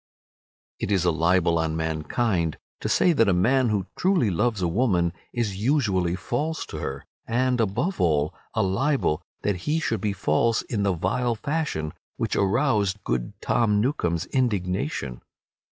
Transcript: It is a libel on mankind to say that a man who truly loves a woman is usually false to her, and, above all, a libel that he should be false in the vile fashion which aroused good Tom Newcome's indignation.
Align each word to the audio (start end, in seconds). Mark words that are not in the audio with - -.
It 0.79 0.91
is 0.91 1.05
a 1.05 1.11
libel 1.11 1.59
on 1.59 1.75
mankind 1.75 2.57
to 2.79 2.89
say 2.89 3.13
that 3.13 3.29
a 3.29 3.33
man 3.35 3.69
who 3.69 3.85
truly 3.95 4.31
loves 4.31 4.63
a 4.63 4.67
woman 4.67 5.13
is 5.31 5.57
usually 5.57 6.15
false 6.15 6.65
to 6.73 6.77
her, 6.79 7.05
and, 7.27 7.61
above 7.61 8.01
all, 8.01 8.33
a 8.55 8.63
libel 8.63 9.21
that 9.43 9.57
he 9.67 9.79
should 9.79 10.01
be 10.01 10.11
false 10.13 10.63
in 10.63 10.81
the 10.81 10.93
vile 10.93 11.35
fashion 11.35 11.93
which 12.17 12.35
aroused 12.35 13.03
good 13.03 13.39
Tom 13.41 13.79
Newcome's 13.79 14.25
indignation. 14.25 15.21